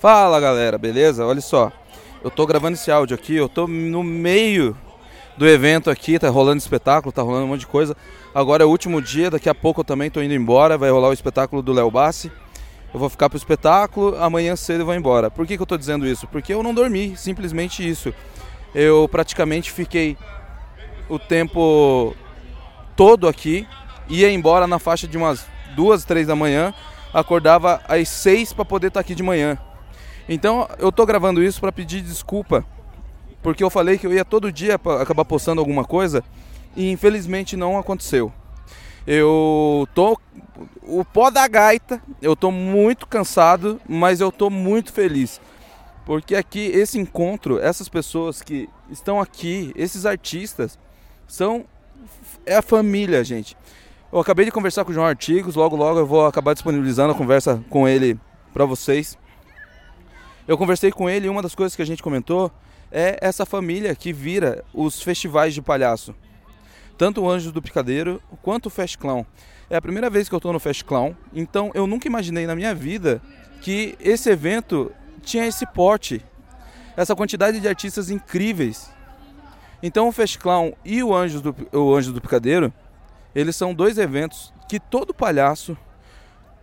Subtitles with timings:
[0.00, 1.26] Fala galera, beleza?
[1.26, 1.70] Olha só,
[2.24, 4.74] eu tô gravando esse áudio aqui, eu tô no meio
[5.36, 7.94] do evento aqui, tá rolando espetáculo, tá rolando um monte de coisa.
[8.34, 11.10] Agora é o último dia, daqui a pouco eu também tô indo embora, vai rolar
[11.10, 12.32] o espetáculo do Léo Bassi.
[12.94, 15.30] Eu vou ficar pro espetáculo, amanhã cedo eu vou embora.
[15.30, 16.26] Por que, que eu tô dizendo isso?
[16.28, 18.14] Porque eu não dormi, simplesmente isso.
[18.74, 20.16] Eu praticamente fiquei
[21.10, 22.16] o tempo
[22.96, 23.66] todo aqui,
[24.08, 25.44] ia embora na faixa de umas
[25.76, 26.72] duas, três da manhã,
[27.12, 29.58] acordava às seis para poder estar tá aqui de manhã.
[30.32, 32.64] Então eu tô gravando isso para pedir desculpa,
[33.42, 36.22] porque eu falei que eu ia todo dia acabar postando alguma coisa
[36.76, 38.32] e infelizmente não aconteceu.
[39.04, 40.16] Eu tô
[40.84, 45.40] o pó da gaita, eu tô muito cansado, mas eu tô muito feliz.
[46.06, 50.78] Porque aqui esse encontro, essas pessoas que estão aqui, esses artistas
[51.26, 51.64] são
[52.46, 53.56] é a família, gente.
[54.12, 57.16] Eu acabei de conversar com o João Artigos, logo logo eu vou acabar disponibilizando a
[57.16, 58.16] conversa com ele
[58.52, 59.18] para vocês.
[60.48, 62.50] Eu conversei com ele e uma das coisas que a gente comentou
[62.90, 66.14] é essa família que vira os festivais de palhaço.
[66.98, 69.24] Tanto o Anjos do Picadeiro quanto o Fest Clown.
[69.68, 72.56] É a primeira vez que eu estou no Fest Clown, então eu nunca imaginei na
[72.56, 73.22] minha vida
[73.62, 74.90] que esse evento
[75.22, 76.24] tinha esse porte,
[76.96, 78.90] essa quantidade de artistas incríveis.
[79.82, 82.72] Então o Fest Clown e o Anjos do, o Anjos do Picadeiro,
[83.34, 85.76] eles são dois eventos que todo palhaço,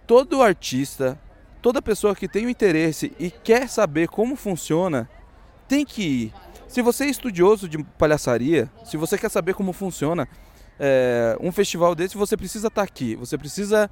[0.05, 1.17] todo artista,
[1.61, 5.09] toda pessoa que tem o interesse e quer saber como funciona,
[5.67, 6.33] tem que ir.
[6.67, 10.27] Se você é estudioso de palhaçaria, se você quer saber como funciona
[10.79, 13.89] é, um festival desse, você precisa estar tá aqui, você precisa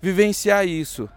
[0.00, 1.08] vivenciar isso,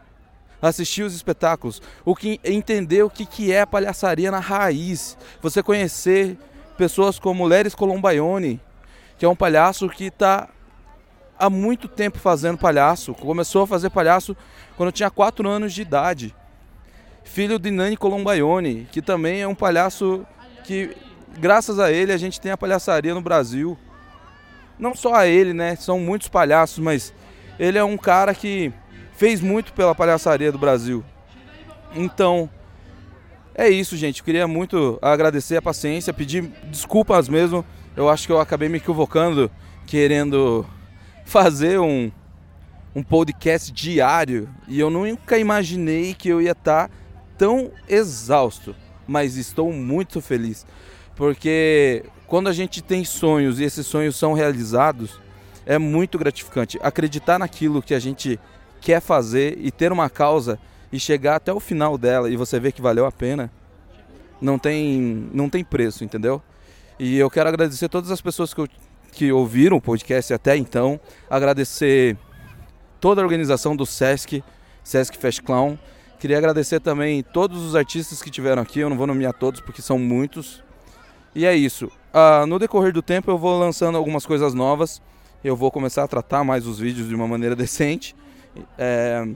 [0.62, 5.62] assistir os espetáculos, o que entender o que, que é a palhaçaria na raiz, você
[5.62, 6.38] conhecer
[6.78, 8.60] pessoas como Leris Colombaione,
[9.18, 10.50] que é um palhaço que está
[11.44, 13.14] há muito tempo fazendo palhaço.
[13.14, 14.36] Começou a fazer palhaço
[14.78, 16.34] quando tinha 4 anos de idade.
[17.26, 20.26] Filho de Nani Colombaione, que também é um palhaço
[20.64, 20.96] que,
[21.38, 23.78] graças a ele, a gente tem a palhaçaria no Brasil.
[24.80, 25.76] Não só a ele, né?
[25.76, 27.14] São muitos palhaços, mas
[27.60, 28.72] ele é um cara que
[29.12, 31.04] fez muito pela palhaçaria do Brasil.
[31.94, 32.50] Então,
[33.54, 34.24] é isso, gente.
[34.24, 37.66] Queria muito agradecer a paciência, pedir desculpas mesmo.
[37.98, 39.52] Eu acho que eu acabei me equivocando
[39.86, 40.66] querendo
[41.26, 42.12] fazer um,
[42.96, 46.96] um podcast diário e eu nunca imaginei que eu ia estar tá
[47.38, 48.76] tão exausto,
[49.08, 50.66] mas estou muito feliz
[51.16, 55.20] porque quando a gente tem sonhos e esses sonhos são realizados,
[55.66, 56.80] é muito gratificante.
[56.82, 58.40] Acreditar naquilo que a gente
[58.82, 60.60] quer fazer e ter uma causa
[60.92, 63.52] e chegar até o final dela e você ver que valeu a pena,
[64.42, 66.42] não tem, não tem preço, entendeu?
[67.00, 68.68] E eu quero agradecer todas as pessoas que eu
[69.14, 71.00] que ouviram o podcast até então.
[71.30, 72.18] Agradecer
[73.00, 74.44] toda a organização do Sesc,
[74.84, 75.78] Sesc Fest Clown.
[76.20, 78.80] Queria agradecer também todos os artistas que tiveram aqui.
[78.80, 80.64] Eu não vou nomear todos porque são muitos.
[81.36, 81.92] E é isso.
[82.14, 85.02] Ah, no decorrer do tempo eu vou lançando algumas coisas novas.
[85.44, 88.16] Eu vou começar a tratar mais os vídeos de uma maneira decente.
[88.78, 89.28] É...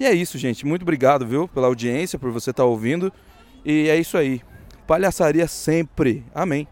[0.00, 0.64] E é isso, gente.
[0.64, 3.12] Muito obrigado, viu, pela audiência, por você estar tá ouvindo.
[3.64, 4.40] E é isso aí.
[4.86, 6.24] Palhaçaria sempre.
[6.34, 6.66] Amém.